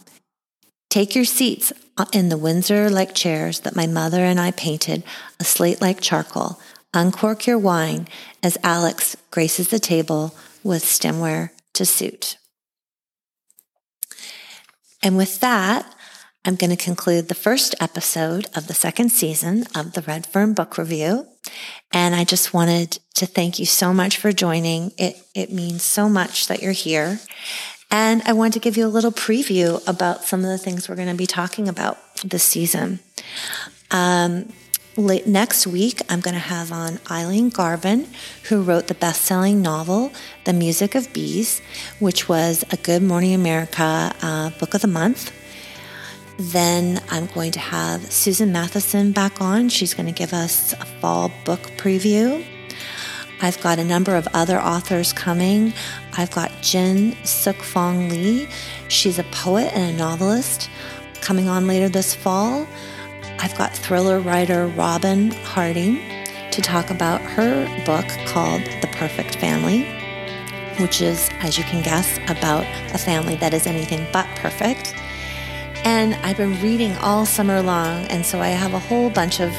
Take 0.90 1.16
your 1.16 1.26
seats 1.26 1.72
in 2.12 2.30
the 2.30 2.38
Windsor 2.38 2.90
like 2.90 3.14
chairs 3.16 3.62
that 3.62 3.76
my 3.76 3.88
mother 3.88 4.24
and 4.24 4.40
I 4.40 4.52
painted 4.52 5.04
a 5.40 5.44
slate 5.44 5.82
like 5.82 6.02
charcoal. 6.02 6.60
Uncork 6.94 7.46
your 7.46 7.58
wine 7.58 8.08
as 8.42 8.58
Alex 8.64 9.16
graces 9.32 9.70
the 9.70 9.80
table 9.80 10.34
with 10.64 10.84
stemware 10.84 11.52
to 11.78 11.86
suit. 11.86 12.38
And 15.02 15.18
with 15.18 15.40
that, 15.40 15.94
I'm 16.44 16.56
going 16.56 16.70
to 16.70 16.82
conclude 16.82 17.28
the 17.28 17.36
first 17.36 17.76
episode 17.82 18.48
of 18.56 18.68
the 18.68 18.74
second 18.74 19.12
season 19.12 19.66
of 19.76 19.94
the 19.94 20.02
Red 20.02 20.26
Fern 20.26 20.54
Book 20.54 20.78
Review. 20.78 21.28
And 21.92 22.16
I 22.16 22.24
just 22.24 22.54
wanted 22.54 23.00
to 23.16 23.26
thank 23.26 23.60
you 23.60 23.66
so 23.66 23.94
much 23.94 24.18
for 24.18 24.32
joining. 24.32 24.92
It, 24.98 25.22
it 25.36 25.52
means 25.52 25.84
so 25.84 26.08
much 26.08 26.48
that 26.48 26.62
you're 26.62 26.72
here. 26.72 27.20
And 27.92 28.22
I 28.24 28.34
want 28.34 28.54
to 28.54 28.60
give 28.60 28.78
you 28.78 28.86
a 28.86 28.90
little 28.90 29.12
preview 29.12 29.86
about 29.88 30.24
some 30.24 30.42
of 30.42 30.50
the 30.50 30.58
things 30.58 30.88
we're 30.88 30.96
going 30.96 31.10
to 31.10 31.16
be 31.16 31.28
talking 31.28 31.68
about 31.68 31.98
this 32.24 32.44
season. 32.44 33.00
Um, 33.92 34.52
late, 34.98 35.28
next 35.28 35.68
week, 35.68 36.02
I'm 36.10 36.20
going 36.20 36.34
to 36.34 36.40
have 36.40 36.72
on 36.72 37.00
Eileen 37.10 37.50
Garvin, 37.50 38.08
who 38.50 38.62
wrote 38.62 38.88
the 38.88 38.96
best 38.96 39.22
selling 39.22 39.62
novel, 39.62 40.12
The 40.46 40.54
Music 40.54 40.96
of 40.96 41.12
Bees, 41.14 41.62
which 42.00 42.28
was 42.28 42.66
a 42.72 42.78
Good 42.78 43.04
Morning 43.04 43.34
America 43.34 44.14
uh, 44.22 44.50
Book 44.60 44.74
of 44.74 44.82
the 44.82 44.88
Month. 44.88 45.32
Then 46.40 47.02
I'm 47.10 47.28
going 47.28 47.52
to 47.52 47.60
have 47.60 48.12
Susan 48.12 48.52
Matheson 48.52 49.12
back 49.12 49.40
on. 49.42 49.70
She's 49.70 49.94
going 49.94 50.08
to 50.08 50.12
give 50.12 50.34
us 50.34 50.74
a 50.74 50.86
fall 50.86 51.32
book 51.46 51.62
preview. 51.78 52.46
I've 53.42 53.62
got 53.62 53.78
a 53.80 53.84
number 53.84 54.16
of 54.16 54.28
other 54.34 54.60
authors 54.60 55.14
coming. 55.14 55.74
I've 56.18 56.32
got 56.32 56.52
Jin 56.62 57.16
Suk 57.24 57.58
Fong 57.58 58.10
Lee. 58.10 58.48
She's 58.88 59.20
a 59.20 59.24
poet 59.26 59.72
and 59.76 59.96
a 59.96 59.98
novelist 59.98 60.70
coming 61.22 61.48
on 61.48 61.68
later 61.68 61.88
this 61.88 62.16
fall. 62.16 62.68
I've 63.40 63.56
got 63.56 63.74
thriller 63.74 64.20
writer 64.20 64.68
Robyn 64.68 65.32
Harding 65.44 66.00
to 66.52 66.62
talk 66.62 66.90
about 66.90 67.22
her 67.22 67.66
book 67.86 68.06
called 68.26 68.62
The 68.82 68.90
Perfect 68.94 69.36
Family, 69.36 69.84
which 70.82 71.02
is, 71.02 71.30
as 71.40 71.58
you 71.58 71.64
can 71.64 71.84
guess, 71.84 72.18
about 72.30 72.66
a 72.94 72.98
family 72.98 73.36
that 73.36 73.54
is 73.54 73.68
anything 73.68 74.08
but 74.12 74.28
perfect. 74.36 74.96
And 75.84 76.16
I've 76.16 76.38
been 76.38 76.60
reading 76.62 76.96
all 76.98 77.26
summer 77.26 77.62
long, 77.62 78.06
and 78.08 78.26
so 78.26 78.40
I 78.40 78.48
have 78.48 78.74
a 78.74 78.80
whole 78.80 79.10
bunch 79.10 79.40
of 79.40 79.52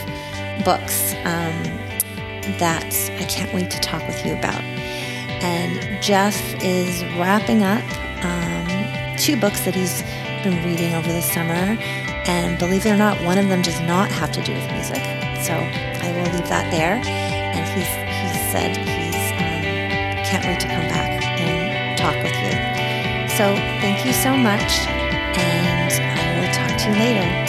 books 0.64 1.14
um, 1.24 1.62
that 2.58 2.92
I 3.18 3.24
can't 3.24 3.52
wait 3.54 3.70
to 3.70 3.78
talk 3.80 4.06
with 4.08 4.26
you 4.26 4.32
about. 4.32 4.60
And 5.40 6.02
Jeff 6.02 6.36
is 6.62 7.04
wrapping 7.16 7.62
up 7.62 7.84
um, 8.24 9.16
two 9.16 9.40
books 9.40 9.64
that 9.64 9.74
he's 9.74 10.02
been 10.42 10.64
reading 10.64 10.94
over 10.94 11.12
the 11.12 11.22
summer. 11.22 11.78
And 12.28 12.58
believe 12.58 12.84
it 12.84 12.90
or 12.90 12.96
not, 12.96 13.18
one 13.24 13.38
of 13.38 13.48
them 13.48 13.62
does 13.62 13.80
not 13.80 14.10
have 14.10 14.30
to 14.32 14.42
do 14.44 14.52
with 14.52 14.70
music. 14.72 15.02
So 15.40 15.54
I 15.54 16.12
will 16.12 16.30
leave 16.36 16.48
that 16.48 16.70
there. 16.70 17.00
And 17.02 17.64
he's 17.72 17.88
he 17.88 18.52
said 18.52 18.76
he's 18.76 19.32
um, 19.40 20.24
can't 20.28 20.44
wait 20.44 20.60
to 20.60 20.68
come 20.68 20.86
back 20.92 21.22
and 21.40 21.98
talk 21.98 22.14
with 22.22 22.36
you. 22.44 22.52
So 23.36 23.54
thank 23.80 24.04
you 24.04 24.12
so 24.12 24.36
much, 24.36 24.86
and 25.38 25.92
I 26.20 26.40
will 26.40 26.52
talk 26.52 26.78
to 26.78 26.88
you 26.90 26.98
later. 26.98 27.47